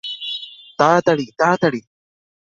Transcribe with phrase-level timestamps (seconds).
[0.79, 1.81] তাড়াতাড়ি, তাড়াতাড়ি!